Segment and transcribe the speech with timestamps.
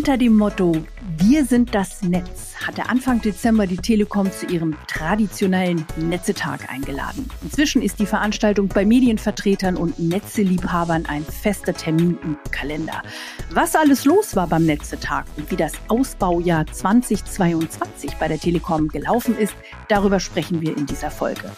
[0.00, 0.72] Unter dem Motto
[1.18, 7.28] Wir sind das Netz hatte Anfang Dezember die Telekom zu ihrem traditionellen Netzetag eingeladen.
[7.42, 13.02] Inzwischen ist die Veranstaltung bei Medienvertretern und Netzeliebhabern ein fester Termin im Kalender.
[13.50, 19.36] Was alles los war beim Netzetag und wie das Ausbaujahr 2022 bei der Telekom gelaufen
[19.36, 19.54] ist,
[19.88, 21.52] darüber sprechen wir in dieser Folge.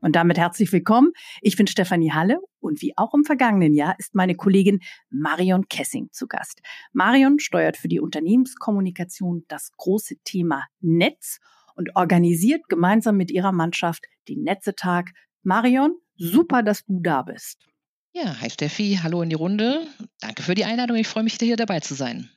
[0.00, 1.12] Und damit herzlich willkommen.
[1.40, 4.80] Ich bin Stefanie Halle und wie auch im vergangenen Jahr ist meine Kollegin
[5.10, 6.60] Marion Kessing zu Gast.
[6.92, 11.38] Marion steuert für die Unternehmenskommunikation das große Thema Netz
[11.74, 15.10] und organisiert gemeinsam mit ihrer Mannschaft den Netzetag.
[15.42, 17.66] Marion, super, dass du da bist.
[18.12, 19.86] Ja, hi Steffi, hallo in die Runde.
[20.20, 20.96] Danke für die Einladung.
[20.96, 22.30] Ich freue mich, hier dabei zu sein.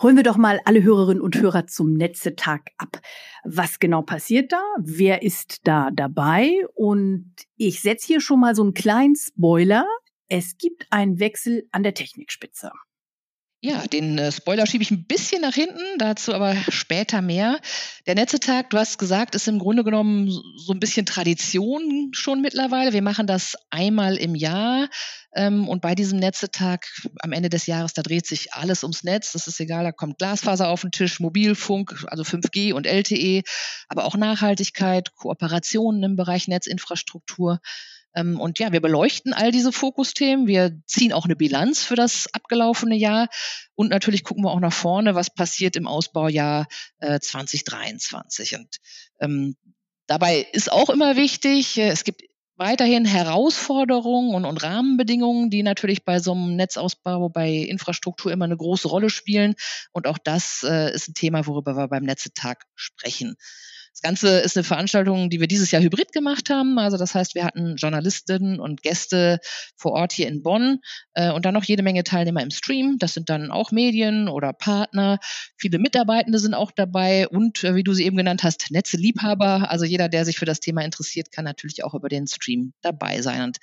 [0.00, 3.00] Holen wir doch mal alle Hörerinnen und Hörer zum Netzetag ab.
[3.44, 4.62] Was genau passiert da?
[4.78, 6.52] Wer ist da dabei?
[6.74, 9.86] Und ich setze hier schon mal so einen kleinen Spoiler.
[10.28, 12.70] Es gibt einen Wechsel an der Technikspitze.
[13.60, 17.58] Ja, den äh, Spoiler schiebe ich ein bisschen nach hinten, dazu aber später mehr.
[18.06, 22.92] Der Netzetag, du hast gesagt, ist im Grunde genommen so ein bisschen Tradition schon mittlerweile.
[22.92, 24.88] Wir machen das einmal im Jahr.
[25.34, 26.86] Ähm, und bei diesem Netzetag
[27.18, 29.32] am Ende des Jahres, da dreht sich alles ums Netz.
[29.32, 33.42] Das ist egal, da kommt Glasfaser auf den Tisch, Mobilfunk, also 5G und LTE,
[33.88, 37.58] aber auch Nachhaltigkeit, Kooperationen im Bereich Netzinfrastruktur.
[38.18, 40.46] Ähm, und ja, wir beleuchten all diese Fokusthemen.
[40.46, 43.28] Wir ziehen auch eine Bilanz für das abgelaufene Jahr.
[43.74, 46.66] Und natürlich gucken wir auch nach vorne, was passiert im Ausbaujahr
[46.98, 48.56] äh, 2023.
[48.56, 48.76] Und
[49.20, 49.56] ähm,
[50.06, 52.22] dabei ist auch immer wichtig, äh, es gibt
[52.56, 58.56] weiterhin Herausforderungen und, und, Rahmenbedingungen, die natürlich bei so einem Netzausbau, bei Infrastruktur immer eine
[58.56, 59.54] große Rolle spielen.
[59.92, 63.36] Und auch das äh, ist ein Thema, worüber wir beim Netzetag sprechen.
[63.92, 66.78] Das Ganze ist eine Veranstaltung, die wir dieses Jahr hybrid gemacht haben.
[66.78, 69.40] Also das heißt, wir hatten Journalistinnen und Gäste
[69.76, 70.78] vor Ort hier in Bonn
[71.14, 72.96] äh, und dann noch jede Menge Teilnehmer im Stream.
[72.98, 75.18] Das sind dann auch Medien oder Partner.
[75.56, 79.70] Viele Mitarbeitende sind auch dabei und äh, wie du sie eben genannt hast, Netzeliebhaber.
[79.70, 83.22] Also jeder, der sich für das Thema interessiert, kann natürlich auch über den Stream dabei
[83.22, 83.42] sein.
[83.42, 83.58] Und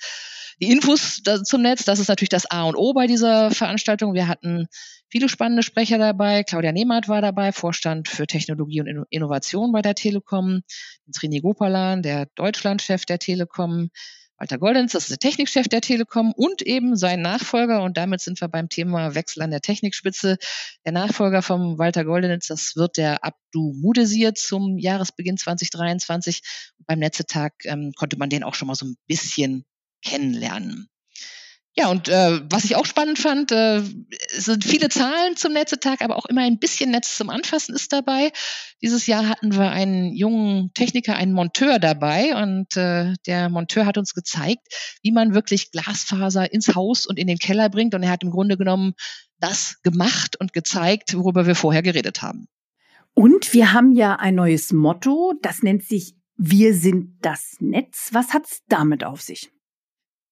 [0.60, 4.14] die Infos zum Netz, das ist natürlich das A und O bei dieser Veranstaltung.
[4.14, 4.66] Wir hatten
[5.08, 6.44] viele spannende Sprecher dabei.
[6.44, 10.62] Claudia Nehmert war dabei, Vorstand für Technologie und Innovation bei der Telekom.
[11.14, 13.90] Srini Gopalan, der Deutschlandchef der Telekom.
[14.38, 17.82] Walter Goldens, das ist der Technikchef der Telekom und eben sein Nachfolger.
[17.82, 20.36] Und damit sind wir beim Thema Wechsel an der Technikspitze.
[20.84, 26.42] Der Nachfolger von Walter Goldens, das wird der Abdu Mudesir zum Jahresbeginn 2023.
[26.78, 29.64] Und beim Netzetag ähm, konnte man den auch schon mal so ein bisschen
[30.04, 30.88] kennenlernen.
[31.78, 33.82] Ja, und äh, was ich auch spannend fand, äh,
[34.30, 38.32] sind viele Zahlen zum Netzetag, aber auch immer ein bisschen Netz zum Anfassen ist dabei.
[38.80, 43.98] Dieses Jahr hatten wir einen jungen Techniker, einen Monteur dabei und äh, der Monteur hat
[43.98, 44.66] uns gezeigt,
[45.02, 48.30] wie man wirklich Glasfaser ins Haus und in den Keller bringt und er hat im
[48.30, 48.94] Grunde genommen
[49.38, 52.48] das gemacht und gezeigt, worüber wir vorher geredet haben.
[53.12, 58.10] Und wir haben ja ein neues Motto, das nennt sich Wir sind das Netz.
[58.12, 59.50] Was hat's damit auf sich?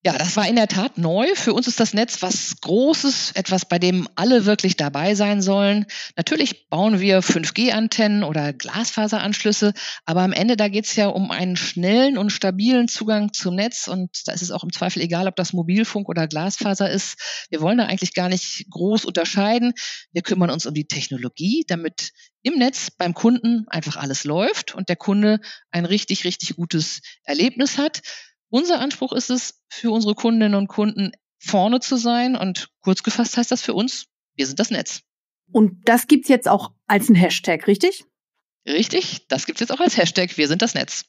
[0.05, 1.25] Ja, das war in der Tat neu.
[1.33, 5.87] Für uns ist das Netz was Großes, etwas, bei dem alle wirklich dabei sein sollen.
[6.15, 9.73] Natürlich bauen wir 5G-Antennen oder Glasfaseranschlüsse,
[10.05, 13.87] aber am Ende, da geht es ja um einen schnellen und stabilen Zugang zum Netz
[13.87, 17.47] und da ist es auch im Zweifel egal, ob das Mobilfunk oder Glasfaser ist.
[17.49, 19.73] Wir wollen da eigentlich gar nicht groß unterscheiden.
[20.11, 22.11] Wir kümmern uns um die Technologie, damit
[22.43, 25.39] im Netz beim Kunden einfach alles läuft und der Kunde
[25.71, 28.01] ein richtig, richtig gutes Erlebnis hat.
[28.55, 32.37] Unser Anspruch ist es, für unsere Kundinnen und Kunden vorne zu sein.
[32.37, 34.05] Und kurz gefasst heißt das für uns,
[34.37, 35.01] wir sind das Netz.
[35.51, 38.05] Und das gibt's jetzt auch als ein Hashtag, richtig?
[38.65, 41.03] Richtig, das gibt's jetzt auch als Hashtag, wir sind das Netz.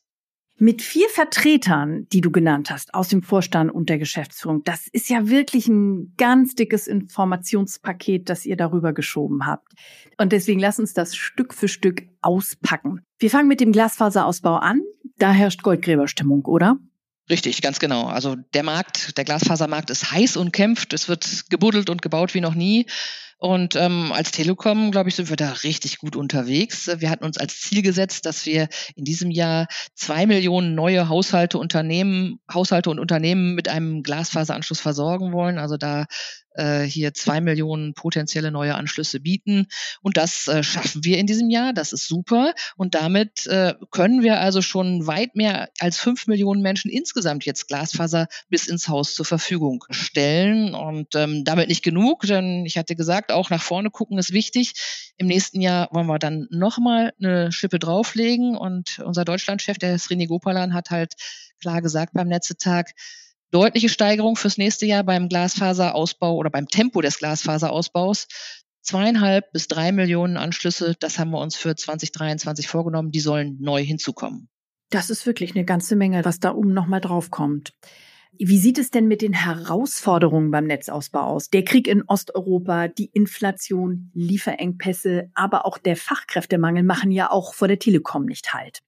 [0.59, 5.09] Mit vier Vertretern, die du genannt hast, aus dem Vorstand und der Geschäftsführung, das ist
[5.09, 9.73] ja wirklich ein ganz dickes Informationspaket, das ihr darüber geschoben habt.
[10.19, 13.03] Und deswegen lass uns das Stück für Stück auspacken.
[13.21, 14.81] Wir fangen mit dem Glasfaserausbau an.
[15.19, 16.81] Da herrscht Goldgräberstimmung, oder?
[17.28, 18.07] Richtig, ganz genau.
[18.07, 20.93] Also der Markt, der Glasfasermarkt ist heiß und kämpft.
[20.93, 22.87] Es wird gebuddelt und gebaut wie noch nie.
[23.38, 26.88] Und ähm, als Telekom, glaube ich, sind wir da richtig gut unterwegs.
[26.98, 31.59] Wir hatten uns als Ziel gesetzt, dass wir in diesem Jahr zwei Millionen neue Haushalte,
[31.59, 35.59] Unternehmen, Haushalte und Unternehmen mit einem Glasfaseranschluss versorgen wollen.
[35.59, 36.06] Also da
[36.56, 39.66] äh, hier zwei Millionen potenzielle neue Anschlüsse bieten.
[40.03, 41.72] Und das äh, schaffen wir in diesem Jahr.
[41.72, 42.54] Das ist super.
[42.77, 47.68] Und damit äh, können wir also schon weit mehr als fünf Millionen Menschen insgesamt jetzt
[47.68, 50.74] Glasfaser bis ins Haus zur Verfügung stellen.
[50.74, 54.75] Und ähm, damit nicht genug, denn ich hatte gesagt, auch nach vorne gucken ist wichtig.
[55.17, 58.57] Im nächsten Jahr wollen wir dann nochmal eine Schippe drauflegen.
[58.57, 61.15] Und unser Deutschlandchef, der Srini Gopalan, hat halt
[61.61, 62.93] klar gesagt beim Netzetag,
[63.51, 68.27] deutliche Steigerung fürs nächste Jahr beim Glasfaserausbau oder beim Tempo des Glasfaserausbaus.
[68.83, 73.84] Zweieinhalb bis drei Millionen Anschlüsse, das haben wir uns für 2023 vorgenommen, die sollen neu
[73.84, 74.49] hinzukommen.
[74.91, 77.72] Das ist wirklich eine ganze Menge, was da oben nochmal draufkommt.
[78.38, 81.48] Wie sieht es denn mit den Herausforderungen beim Netzausbau aus?
[81.48, 87.68] Der Krieg in Osteuropa, die Inflation, Lieferengpässe, aber auch der Fachkräftemangel machen ja auch vor
[87.68, 88.80] der Telekom nicht halt.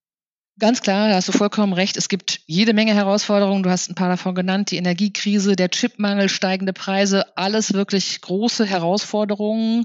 [0.58, 1.96] Ganz klar, da hast du vollkommen recht.
[1.96, 3.62] Es gibt jede Menge Herausforderungen.
[3.62, 4.72] Du hast ein paar davon genannt.
[4.72, 9.84] Die Energiekrise, der Chipmangel, steigende Preise, alles wirklich große Herausforderungen.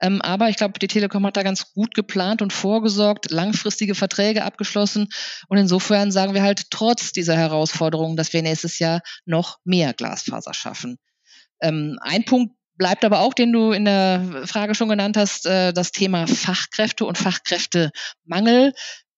[0.00, 4.44] Ähm, aber ich glaube, die Telekom hat da ganz gut geplant und vorgesorgt, langfristige Verträge
[4.44, 5.08] abgeschlossen.
[5.48, 10.54] Und insofern sagen wir halt trotz dieser Herausforderungen, dass wir nächstes Jahr noch mehr Glasfaser
[10.54, 10.96] schaffen.
[11.60, 15.72] Ähm, ein Punkt, bleibt aber auch, den du in der Frage schon genannt hast, äh,
[15.72, 18.72] das Thema Fachkräfte und Fachkräftemangel.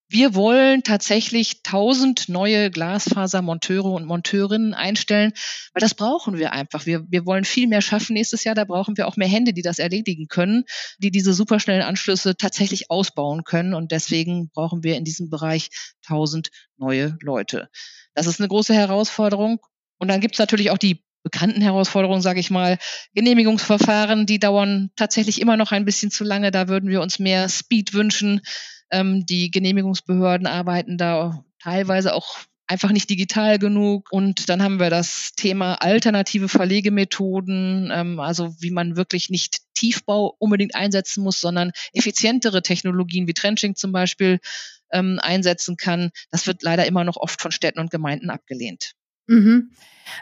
[0.09, 5.33] Wir wollen tatsächlich 1000 neue Glasfasermonteure und Monteurinnen einstellen,
[5.73, 6.87] weil das brauchen wir einfach.
[6.87, 8.55] Wir, wir wollen viel mehr schaffen nächstes Jahr.
[8.55, 10.65] Da brauchen wir auch mehr Hände, die das erledigen können,
[10.99, 13.75] die diese superschnellen Anschlüsse tatsächlich ausbauen können.
[13.75, 15.71] Und deswegen brauchen wir in diesem Bereich
[16.05, 17.69] 1000 neue Leute.
[18.15, 19.59] Das ist eine große Herausforderung.
[19.99, 22.79] Und dann gibt es natürlich auch die bekannten Herausforderungen, sage ich mal.
[23.15, 26.53] Genehmigungsverfahren, die dauern tatsächlich immer noch ein bisschen zu lange.
[26.53, 28.41] Da würden wir uns mehr Speed wünschen.
[28.91, 34.09] Ähm, die Genehmigungsbehörden arbeiten da teilweise auch einfach nicht digital genug.
[34.11, 40.35] Und dann haben wir das Thema alternative Verlegemethoden, ähm, also wie man wirklich nicht Tiefbau
[40.39, 44.41] unbedingt einsetzen muss, sondern effizientere Technologien wie Trenching zum Beispiel
[44.93, 46.11] ähm, einsetzen kann.
[46.31, 48.93] Das wird leider immer noch oft von Städten und Gemeinden abgelehnt.
[49.27, 49.71] Mhm.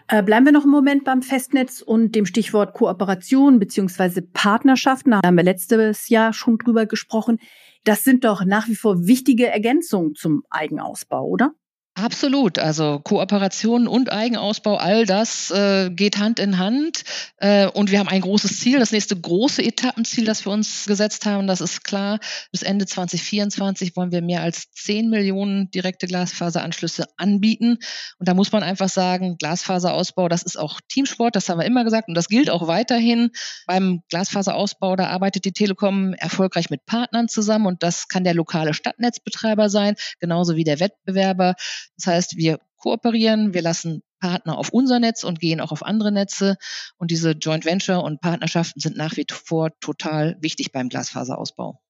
[0.08, 5.10] Äh, bleiben wir noch einen Moment beim Festnetz und dem Stichwort Kooperation beziehungsweise Partnerschaften.
[5.12, 7.38] Da haben wir letztes Jahr schon drüber gesprochen.
[7.84, 11.52] Das sind doch nach wie vor wichtige Ergänzungen zum Eigenausbau, oder?
[11.96, 12.58] Absolut.
[12.58, 17.04] Also Kooperation und Eigenausbau, all das äh, geht Hand in Hand.
[17.36, 21.24] Äh, und wir haben ein großes Ziel, das nächste große Etappenziel, das wir uns gesetzt
[21.24, 22.18] haben, das ist klar.
[22.50, 27.78] Bis Ende 2024 wollen wir mehr als 10 Millionen direkte Glasfaseranschlüsse anbieten.
[28.18, 31.84] Und da muss man einfach sagen, Glasfaserausbau, das ist auch Teamsport, das haben wir immer
[31.84, 33.30] gesagt und das gilt auch weiterhin.
[33.68, 38.74] Beim Glasfaserausbau, da arbeitet die Telekom erfolgreich mit Partnern zusammen und das kann der lokale
[38.74, 41.54] Stadtnetzbetreiber sein, genauso wie der Wettbewerber.
[41.96, 46.12] Das heißt, wir kooperieren, wir lassen Partner auf unser Netz und gehen auch auf andere
[46.12, 46.56] Netze.
[46.96, 51.80] Und diese Joint Venture und Partnerschaften sind nach wie vor total wichtig beim Glasfaserausbau.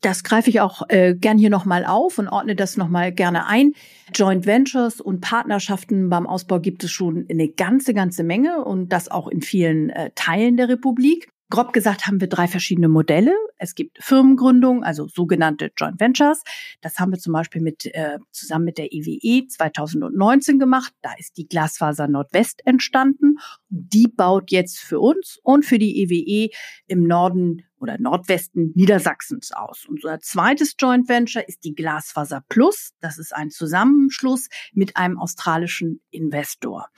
[0.00, 3.72] Das greife ich auch äh, gern hier nochmal auf und ordne das nochmal gerne ein.
[4.14, 9.10] Joint Ventures und Partnerschaften beim Ausbau gibt es schon eine ganze, ganze Menge und das
[9.10, 11.30] auch in vielen äh, Teilen der Republik.
[11.50, 13.34] Grob gesagt haben wir drei verschiedene Modelle.
[13.58, 16.42] Es gibt Firmengründungen, also sogenannte Joint Ventures.
[16.80, 20.94] Das haben wir zum Beispiel mit, äh, zusammen mit der EWE 2019 gemacht.
[21.02, 23.36] Da ist die Glasfaser Nordwest entstanden.
[23.68, 26.50] Die baut jetzt für uns und für die EWE
[26.86, 29.86] im Norden oder Nordwesten Niedersachsens aus.
[29.88, 32.92] Unser zweites Joint Venture ist die Glasfaser Plus.
[33.00, 36.88] Das ist ein Zusammenschluss mit einem australischen Investor.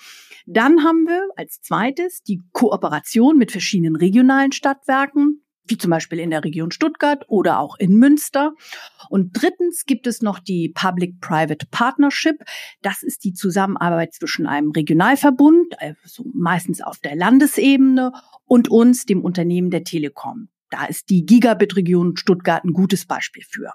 [0.47, 6.31] Dann haben wir als zweites die Kooperation mit verschiedenen regionalen Stadtwerken wie zum Beispiel in
[6.31, 8.53] der Region Stuttgart oder auch in Münster.
[9.09, 12.37] Und drittens gibt es noch die Public-Private Partnership.
[12.83, 18.13] Das ist die Zusammenarbeit zwischen einem Regionalverbund, also meistens auf der Landesebene,
[18.45, 20.49] und uns, dem Unternehmen der Telekom.
[20.73, 23.75] Da ist die Gigabit-Region Stuttgart ein gutes Beispiel für.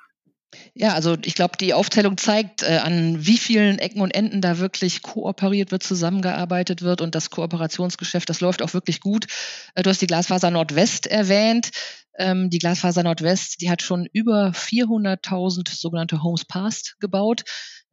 [0.74, 4.58] Ja, also ich glaube, die Aufzählung zeigt, äh, an wie vielen Ecken und Enden da
[4.58, 9.28] wirklich kooperiert wird, zusammengearbeitet wird und das Kooperationsgeschäft, das läuft auch wirklich gut.
[9.76, 11.70] Äh, du hast die Glasfaser Nordwest erwähnt.
[12.18, 17.44] Ähm, die Glasfaser Nordwest, die hat schon über 400.000 sogenannte Homes Passed gebaut.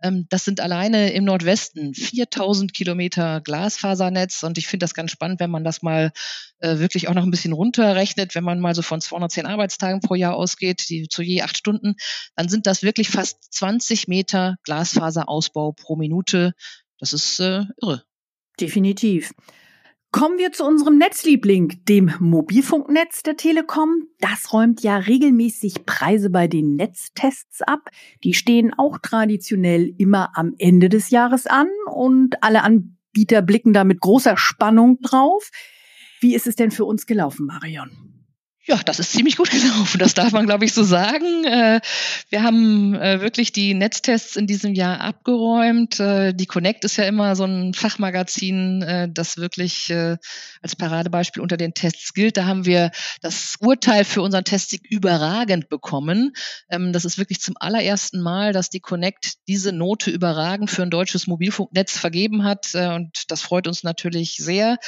[0.03, 4.43] Ähm, das sind alleine im Nordwesten 4000 Kilometer Glasfasernetz.
[4.43, 6.13] Und ich finde das ganz spannend, wenn man das mal
[6.59, 8.35] äh, wirklich auch noch ein bisschen runterrechnet.
[8.35, 11.95] Wenn man mal so von 210 Arbeitstagen pro Jahr ausgeht, die zu je acht Stunden,
[12.37, 16.55] dann sind das wirklich fast 20 Meter Glasfaserausbau pro Minute.
[16.99, 18.05] Das ist äh, irre.
[18.61, 19.33] Definitiv.
[20.14, 24.04] Kommen wir zu unserem Netzliebling, dem Mobilfunknetz der Telekom.
[24.21, 27.90] Das räumt ja regelmäßig Preise bei den Netztests ab.
[28.23, 33.83] Die stehen auch traditionell immer am Ende des Jahres an und alle Anbieter blicken da
[33.83, 35.50] mit großer Spannung drauf.
[36.21, 38.13] Wie ist es denn für uns gelaufen, Marion?
[38.66, 39.99] Ja, das ist ziemlich gut gelaufen.
[39.99, 41.44] Das darf man, glaube ich, so sagen.
[41.44, 41.80] Äh,
[42.30, 46.00] wir haben äh, wirklich die Netztests in diesem Jahr abgeräumt.
[46.00, 51.75] Äh, die Connect ist ja immer so ein Fachmagazin, das wirklich als Paradebeispiel unter den
[51.75, 52.37] Tests gilt.
[52.37, 52.90] Da haben wir
[53.21, 56.33] das Urteil für unseren Testsieg überragend bekommen.
[56.71, 60.90] Ähm, das ist wirklich zum allerersten Mal, dass die Connect diese Note überragend für ein
[60.90, 62.75] deutsches Mobilfunknetz vergeben hat.
[62.75, 64.78] Und das freut uns natürlich sehr.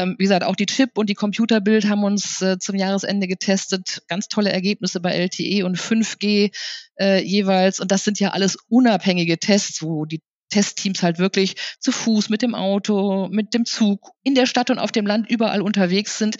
[0.00, 4.02] Ähm, wie gesagt, auch die Chip und die Computerbild haben uns äh, zum Jahresende getestet.
[4.08, 6.52] Ganz tolle Ergebnisse bei LTE und 5G
[6.98, 7.80] äh, jeweils.
[7.80, 12.42] Und das sind ja alles unabhängige Tests, wo die Testteams halt wirklich zu Fuß, mit
[12.42, 16.36] dem Auto, mit dem Zug, in der Stadt und auf dem Land überall unterwegs sind.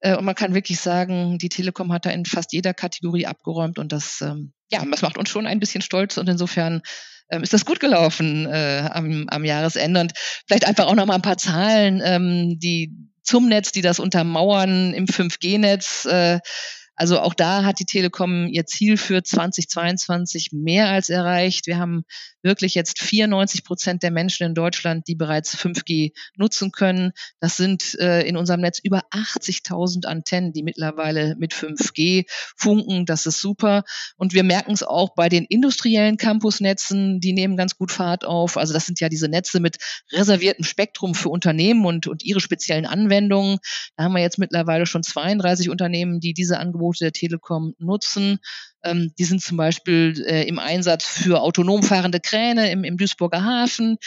[0.00, 3.78] Äh, und man kann wirklich sagen, die Telekom hat da in fast jeder Kategorie abgeräumt
[3.78, 6.82] und das, ähm, ja, das macht uns schon ein bisschen stolz und insofern
[7.30, 10.00] ähm, ist das gut gelaufen äh, am, am Jahresende.
[10.00, 10.12] Und
[10.46, 14.92] vielleicht einfach auch noch mal ein paar Zahlen, ähm, die zum Netz, die das untermauern
[14.94, 16.06] im 5G-Netz.
[16.06, 16.40] Äh,
[16.96, 21.66] also auch da hat die Telekom ihr Ziel für 2022 mehr als erreicht.
[21.66, 22.04] Wir haben
[22.44, 27.12] wirklich jetzt 94 Prozent der Menschen in Deutschland, die bereits 5G nutzen können.
[27.40, 33.06] Das sind äh, in unserem Netz über 80.000 Antennen, die mittlerweile mit 5G funken.
[33.06, 33.84] Das ist super.
[34.16, 38.56] Und wir merken es auch bei den industriellen Campusnetzen, die nehmen ganz gut Fahrt auf.
[38.56, 39.78] Also das sind ja diese Netze mit
[40.12, 43.58] reserviertem Spektrum für Unternehmen und, und ihre speziellen Anwendungen.
[43.96, 48.38] Da haben wir jetzt mittlerweile schon 32 Unternehmen, die diese Angebote der Telekom nutzen.
[48.84, 53.42] Ähm, die sind zum Beispiel äh, im Einsatz für autonom fahrende Kräne im, im Duisburger
[53.42, 53.98] Hafen.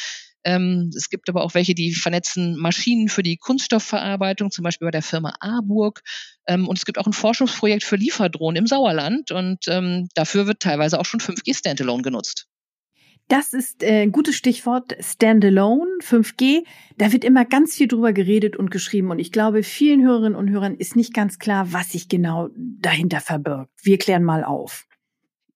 [0.43, 4.91] Ähm, es gibt aber auch welche, die vernetzen Maschinen für die Kunststoffverarbeitung, zum Beispiel bei
[4.91, 6.01] der Firma Arburg.
[6.47, 9.31] Ähm, und es gibt auch ein Forschungsprojekt für Lieferdrohnen im Sauerland.
[9.31, 12.46] Und ähm, dafür wird teilweise auch schon 5G Standalone genutzt.
[13.27, 16.63] Das ist äh, ein gutes Stichwort Standalone, 5G.
[16.97, 19.11] Da wird immer ganz viel drüber geredet und geschrieben.
[19.11, 23.19] Und ich glaube, vielen Hörerinnen und Hörern ist nicht ganz klar, was sich genau dahinter
[23.19, 23.71] verbirgt.
[23.81, 24.85] Wir klären mal auf.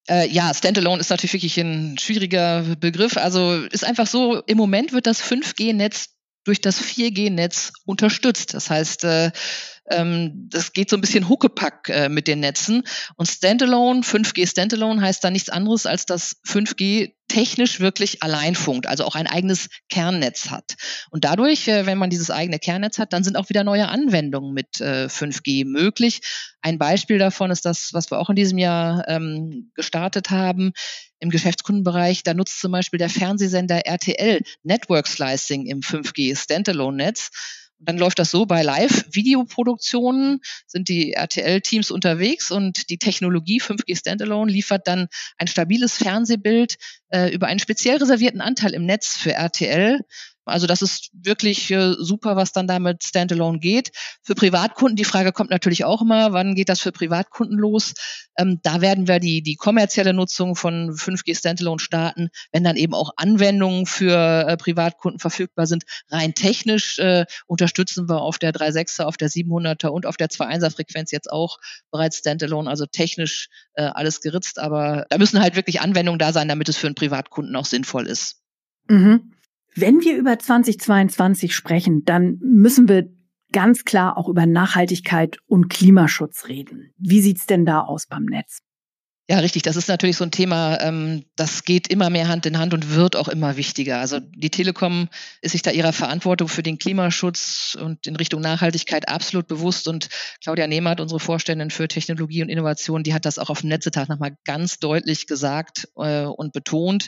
[0.10, 3.16] Äh, ja, Standalone ist natürlich wirklich ein schwieriger Begriff.
[3.18, 6.10] Also ist einfach so, im Moment wird das 5G-Netz
[6.44, 8.54] durch das 4G-Netz unterstützt.
[8.54, 9.32] Das heißt, äh,
[9.90, 12.84] ähm, das geht so ein bisschen Huckepack äh, mit den Netzen.
[13.16, 18.88] Und Standalone, 5G Standalone heißt da nichts anderes, als dass 5G technisch wirklich allein funkt,
[18.88, 20.76] also auch ein eigenes Kernnetz hat.
[21.12, 24.54] Und dadurch, äh, wenn man dieses eigene Kernnetz hat, dann sind auch wieder neue Anwendungen
[24.54, 26.22] mit äh, 5G möglich.
[26.62, 30.74] Ein Beispiel davon ist das, was wir auch in diesem Jahr ähm, gestartet haben
[31.22, 32.24] im Geschäftskundenbereich.
[32.24, 37.30] Da nutzt zum Beispiel der Fernsehsender RTL Network Slicing im 5G Standalone-Netz.
[37.84, 44.52] Dann läuft das so, bei Live-Videoproduktionen sind die RTL-Teams unterwegs und die Technologie 5G Standalone
[44.52, 46.76] liefert dann ein stabiles Fernsehbild
[47.10, 50.02] äh, über einen speziell reservierten Anteil im Netz für RTL
[50.46, 53.92] also das ist wirklich äh, super, was dann damit Standalone geht.
[54.24, 57.94] Für Privatkunden, die Frage kommt natürlich auch immer, wann geht das für Privatkunden los?
[58.38, 62.94] Ähm, da werden wir die, die kommerzielle Nutzung von 5G Standalone starten, wenn dann eben
[62.94, 65.84] auch Anwendungen für äh, Privatkunden verfügbar sind.
[66.10, 70.72] Rein technisch äh, unterstützen wir auf der 3.6er, auf der 700er und auf der 2.1er
[70.72, 71.60] Frequenz jetzt auch
[71.92, 76.48] bereits Standalone, also technisch äh, alles geritzt, aber da müssen halt wirklich Anwendungen da sein,
[76.48, 78.42] damit es für einen Privatkunden auch sinnvoll ist.
[78.88, 79.34] Mhm.
[79.76, 83.10] Wenn wir über 2022 sprechen, dann müssen wir
[83.52, 86.94] ganz klar auch über Nachhaltigkeit und Klimaschutz reden.
[86.98, 88.60] Wie sieht's denn da aus beim Netz?
[89.30, 89.62] Ja, richtig.
[89.62, 92.94] Das ist natürlich so ein Thema, ähm, das geht immer mehr Hand in Hand und
[92.96, 94.00] wird auch immer wichtiger.
[94.00, 95.08] Also die Telekom
[95.42, 99.88] ist sich da ihrer Verantwortung für den Klimaschutz und in Richtung Nachhaltigkeit absolut bewusst.
[99.88, 100.10] Und
[100.44, 104.10] Claudia Nehmert, unsere Vorständin für Technologie und Innovation, die hat das auch auf dem Netzetag
[104.10, 107.08] nochmal ganz deutlich gesagt äh, und betont.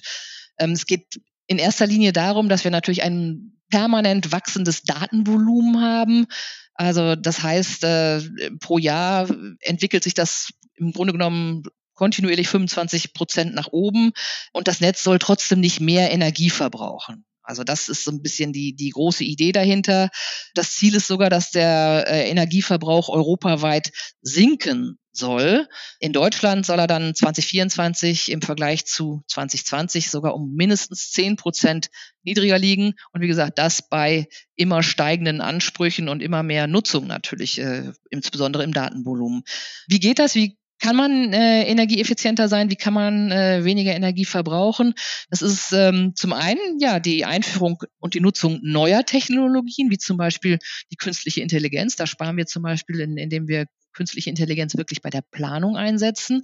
[0.59, 6.27] Ähm, es geht in erster Linie darum, dass wir natürlich ein permanent wachsendes Datenvolumen haben.
[6.75, 8.21] Also das heißt, äh,
[8.59, 9.27] pro Jahr
[9.59, 11.63] entwickelt sich das im Grunde genommen
[11.95, 14.11] kontinuierlich 25 Prozent nach oben
[14.51, 17.25] und das Netz soll trotzdem nicht mehr Energie verbrauchen.
[17.43, 20.09] Also das ist so ein bisschen die, die große Idee dahinter.
[20.55, 25.67] Das Ziel ist sogar, dass der äh, Energieverbrauch europaweit sinken soll.
[25.99, 31.89] In Deutschland soll er dann 2024 im Vergleich zu 2020 sogar um mindestens 10 Prozent
[32.23, 32.93] niedriger liegen.
[33.11, 38.63] Und wie gesagt, das bei immer steigenden Ansprüchen und immer mehr Nutzung natürlich, äh, insbesondere
[38.63, 39.43] im Datenvolumen.
[39.87, 40.35] Wie geht das?
[40.35, 42.69] Wie kann man äh, energieeffizienter sein?
[42.69, 44.95] Wie kann man äh, weniger Energie verbrauchen?
[45.29, 50.17] Das ist ähm, zum einen ja die Einführung und die Nutzung neuer Technologien, wie zum
[50.17, 50.59] Beispiel
[50.91, 51.95] die künstliche Intelligenz.
[51.95, 56.43] Da sparen wir zum Beispiel, in, indem wir künstliche Intelligenz wirklich bei der Planung einsetzen.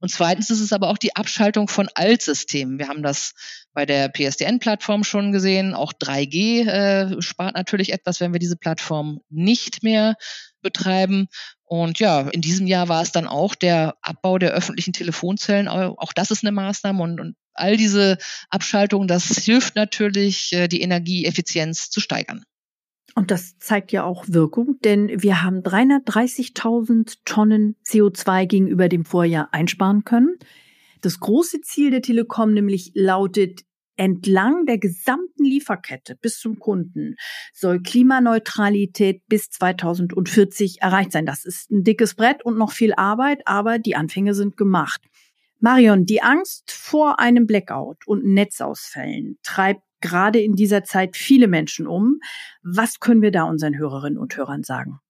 [0.00, 2.78] Und zweitens ist es aber auch die Abschaltung von Altsystemen.
[2.78, 3.32] Wir haben das
[3.72, 5.72] bei der PSDN-Plattform schon gesehen.
[5.72, 10.16] Auch 3G äh, spart natürlich etwas, wenn wir diese Plattform nicht mehr
[10.60, 11.28] betreiben.
[11.68, 15.68] Und ja, in diesem Jahr war es dann auch der Abbau der öffentlichen Telefonzellen.
[15.68, 18.16] Auch das ist eine Maßnahme und, und all diese
[18.48, 22.44] Abschaltungen, das hilft natürlich, äh, die Energieeffizienz zu steigern.
[23.14, 29.48] Und das zeigt ja auch Wirkung, denn wir haben 330.000 Tonnen CO2 gegenüber dem Vorjahr
[29.52, 30.36] einsparen können.
[31.02, 33.62] Das große Ziel der Telekom nämlich lautet,
[33.98, 37.16] entlang der gesamten Lieferkette bis zum Kunden
[37.52, 41.26] soll Klimaneutralität bis 2040 erreicht sein.
[41.26, 45.02] Das ist ein dickes Brett und noch viel Arbeit, aber die Anfänge sind gemacht.
[45.60, 51.88] Marion, die Angst vor einem Blackout und Netzausfällen treibt gerade in dieser Zeit viele Menschen
[51.88, 52.20] um.
[52.62, 55.00] Was können wir da unseren Hörerinnen und Hörern sagen?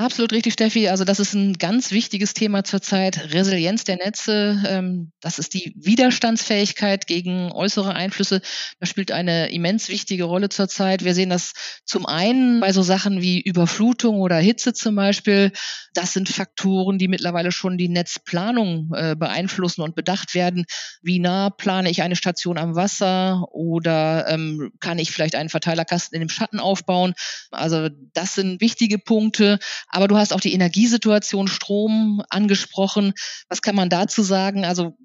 [0.00, 0.86] Absolut richtig, Steffi.
[0.88, 3.34] Also das ist ein ganz wichtiges Thema zurzeit.
[3.34, 8.40] Resilienz der Netze, ähm, das ist die Widerstandsfähigkeit gegen äußere Einflüsse.
[8.78, 11.02] Das spielt eine immens wichtige Rolle zurzeit.
[11.02, 11.52] Wir sehen das
[11.84, 15.50] zum einen bei so Sachen wie Überflutung oder Hitze zum Beispiel.
[15.94, 20.64] Das sind Faktoren, die mittlerweile schon die Netzplanung äh, beeinflussen und bedacht werden.
[21.02, 26.14] Wie nah plane ich eine Station am Wasser oder ähm, kann ich vielleicht einen Verteilerkasten
[26.14, 27.14] in dem Schatten aufbauen?
[27.50, 29.58] Also das sind wichtige Punkte.
[29.88, 33.12] Aber du hast auch die Energiesituation Strom angesprochen.
[33.48, 34.64] Was kann man dazu sagen?
[34.64, 34.96] Also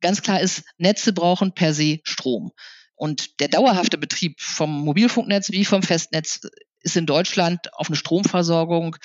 [0.00, 2.52] ganz klar ist, Netze brauchen per se Strom.
[2.94, 6.40] Und der dauerhafte Betrieb vom Mobilfunknetz wie vom Festnetz
[6.82, 8.96] ist in Deutschland auf eine Stromversorgung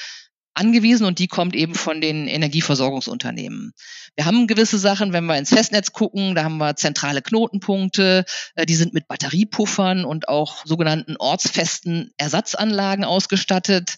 [0.56, 3.74] angewiesen und die kommt eben von den Energieversorgungsunternehmen.
[4.16, 8.24] Wir haben gewisse Sachen, wenn wir ins Festnetz gucken, da haben wir zentrale Knotenpunkte,
[8.56, 13.96] äh, die sind mit Batteriepuffern und auch sogenannten ortsfesten Ersatzanlagen ausgestattet.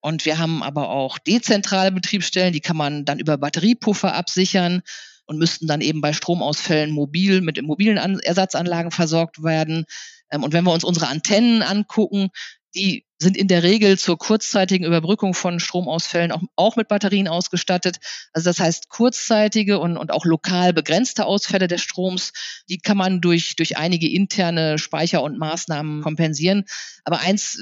[0.00, 4.82] Und wir haben aber auch dezentrale Betriebsstellen, die kann man dann über Batteriepuffer absichern
[5.26, 9.86] und müssten dann eben bei Stromausfällen mobil mit mobilen Ersatzanlagen versorgt werden.
[10.30, 12.28] Ähm, und wenn wir uns unsere Antennen angucken,
[12.74, 17.96] die sind in der Regel zur kurzzeitigen Überbrückung von Stromausfällen auch, auch, mit Batterien ausgestattet.
[18.32, 22.32] Also das heißt, kurzzeitige und, und auch lokal begrenzte Ausfälle des Stroms,
[22.68, 26.64] die kann man durch, durch einige interne Speicher und Maßnahmen kompensieren.
[27.04, 27.58] Aber eins,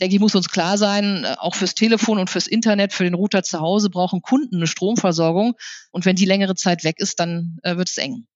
[0.00, 3.42] denke ich, muss uns klar sein, auch fürs Telefon und fürs Internet, für den Router
[3.42, 5.54] zu Hause brauchen Kunden eine Stromversorgung.
[5.90, 8.26] Und wenn die längere Zeit weg ist, dann äh, wird es eng.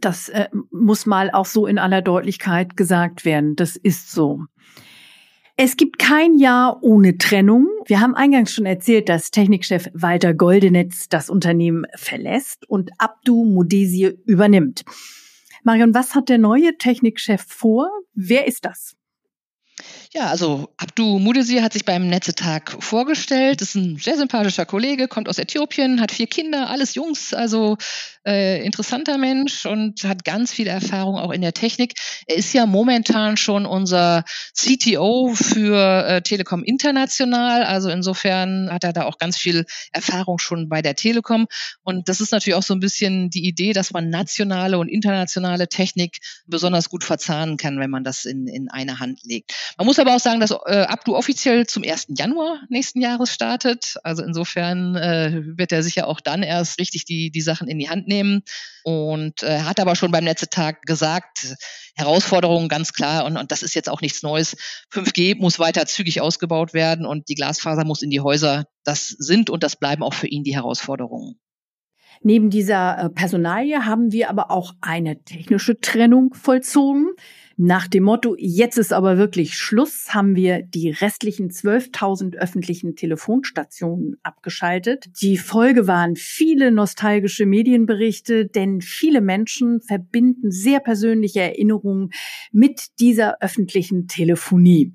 [0.00, 3.56] Das äh, muss mal auch so in aller Deutlichkeit gesagt werden.
[3.56, 4.44] Das ist so.
[5.56, 7.68] Es gibt kein Jahr ohne Trennung.
[7.84, 14.14] Wir haben eingangs schon erzählt, dass Technikchef Walter Goldenetz das Unternehmen verlässt und Abdu Modesier
[14.24, 14.82] übernimmt.
[15.62, 17.90] Marion, was hat der neue Technikchef vor?
[18.14, 18.96] Wer ist das?
[20.14, 23.62] Ja, also Abdu Mudesir hat sich beim Netzetag vorgestellt.
[23.62, 27.78] Ist ein sehr sympathischer Kollege, kommt aus Äthiopien, hat vier Kinder, alles Jungs, also
[28.26, 31.94] äh, interessanter Mensch und hat ganz viel Erfahrung auch in der Technik.
[32.26, 37.64] Er ist ja momentan schon unser CTO für äh, Telekom International.
[37.64, 41.46] Also insofern hat er da auch ganz viel Erfahrung schon bei der Telekom.
[41.84, 45.68] Und das ist natürlich auch so ein bisschen die Idee, dass man nationale und internationale
[45.68, 49.54] Technik besonders gut verzahnen kann, wenn man das in, in eine Hand legt.
[49.78, 52.08] Man muss aber auch sagen, dass äh, Abdu offiziell zum 1.
[52.08, 53.96] Januar nächsten Jahres startet.
[54.04, 57.88] Also insofern äh, wird er sicher auch dann erst richtig die, die Sachen in die
[57.88, 58.42] Hand nehmen.
[58.84, 61.56] Und äh, hat aber schon beim Netzetag gesagt,
[61.94, 64.56] Herausforderungen ganz klar, und, und das ist jetzt auch nichts Neues.
[64.92, 68.66] 5G muss weiter zügig ausgebaut werden und die Glasfaser muss in die Häuser.
[68.84, 71.38] Das sind und das bleiben auch für ihn die Herausforderungen.
[72.22, 77.10] Neben dieser äh, Personalie haben wir aber auch eine technische Trennung vollzogen.
[77.56, 84.16] Nach dem Motto, jetzt ist aber wirklich Schluss, haben wir die restlichen 12.000 öffentlichen Telefonstationen
[84.22, 85.06] abgeschaltet.
[85.20, 92.10] Die Folge waren viele nostalgische Medienberichte, denn viele Menschen verbinden sehr persönliche Erinnerungen
[92.52, 94.92] mit dieser öffentlichen Telefonie.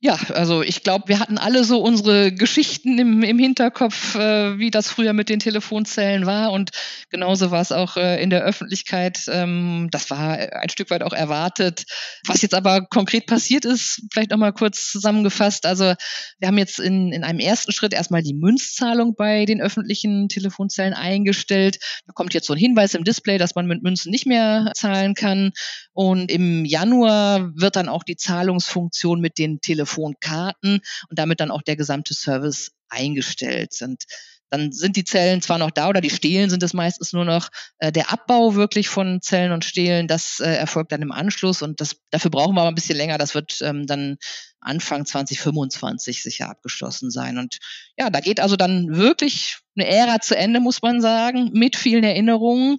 [0.00, 4.70] Ja, also ich glaube, wir hatten alle so unsere Geschichten im, im Hinterkopf, äh, wie
[4.70, 6.52] das früher mit den Telefonzellen war.
[6.52, 6.70] Und
[7.10, 9.24] genauso war es auch äh, in der Öffentlichkeit.
[9.26, 11.82] Ähm, das war ein Stück weit auch erwartet.
[12.24, 15.66] Was jetzt aber konkret passiert ist, vielleicht nochmal kurz zusammengefasst.
[15.66, 15.94] Also
[16.38, 20.94] wir haben jetzt in, in einem ersten Schritt erstmal die Münzzahlung bei den öffentlichen Telefonzellen
[20.94, 21.78] eingestellt.
[22.06, 25.14] Da kommt jetzt so ein Hinweis im Display, dass man mit Münzen nicht mehr zahlen
[25.14, 25.50] kann.
[25.98, 30.74] Und im Januar wird dann auch die Zahlungsfunktion mit den Telefonkarten
[31.10, 33.74] und damit dann auch der gesamte Service eingestellt.
[33.82, 34.04] Und
[34.48, 37.48] dann sind die Zellen zwar noch da oder die Stelen sind es meistens nur noch.
[37.80, 41.80] Äh, der Abbau wirklich von Zellen und Stelen, das äh, erfolgt dann im Anschluss und
[41.80, 43.18] das, dafür brauchen wir aber ein bisschen länger.
[43.18, 44.18] Das wird ähm, dann
[44.60, 47.38] Anfang 2025 sicher abgeschlossen sein.
[47.38, 47.58] Und
[47.98, 52.04] ja, da geht also dann wirklich eine Ära zu Ende, muss man sagen, mit vielen
[52.04, 52.78] Erinnerungen.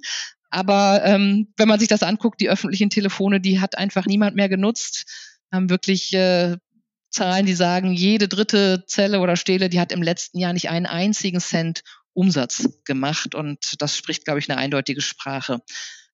[0.49, 4.49] Aber ähm, wenn man sich das anguckt, die öffentlichen Telefone, die hat einfach niemand mehr
[4.49, 5.05] genutzt,
[5.51, 6.57] haben wirklich äh,
[7.12, 10.85] Zahlen, die sagen, jede dritte Zelle oder Stele, die hat im letzten Jahr nicht einen
[10.85, 11.81] einzigen Cent
[12.13, 13.35] Umsatz gemacht.
[13.35, 15.62] Und das spricht, glaube ich, eine eindeutige Sprache.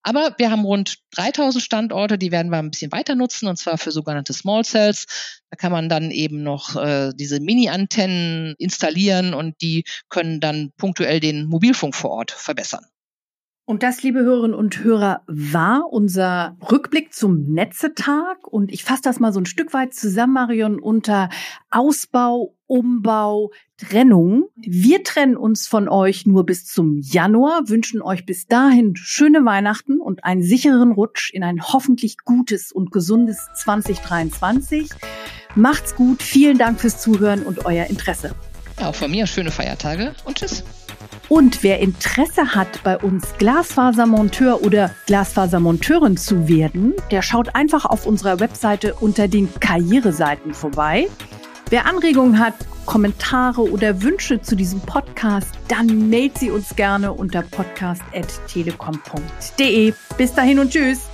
[0.04, 3.80] Aber wir haben rund 3000 Standorte, die werden wir ein bisschen weiter nutzen, und zwar
[3.80, 5.41] für sogenannte Small Cells.
[5.50, 11.19] Da kann man dann eben noch äh, diese Mini-Antennen installieren und die können dann punktuell
[11.19, 12.86] den Mobilfunk vor Ort verbessern.
[13.67, 18.47] Und das, liebe Hörerinnen und Hörer, war unser Rückblick zum Netzetag.
[18.47, 21.30] Und ich fasse das mal so ein Stück weit zusammen, Marion, unter
[21.71, 24.45] Ausbau, Umbau, Trennung.
[24.56, 29.99] Wir trennen uns von euch nur bis zum Januar, wünschen euch bis dahin schöne Weihnachten
[29.99, 34.91] und einen sicheren Rutsch in ein hoffentlich gutes und gesundes 2023.
[35.56, 38.36] Macht's gut, vielen Dank fürs Zuhören und euer Interesse.
[38.80, 40.63] Auch von mir schöne Feiertage und tschüss.
[41.28, 48.06] Und wer Interesse hat, bei uns Glasfasermonteur oder Glasfasermonteurin zu werden, der schaut einfach auf
[48.06, 51.08] unserer Webseite unter den Karriereseiten vorbei.
[51.70, 52.54] Wer Anregungen hat,
[52.86, 59.94] Kommentare oder Wünsche zu diesem Podcast, dann mailt sie uns gerne unter podcast.telekom.de.
[60.18, 61.10] Bis dahin und tschüss.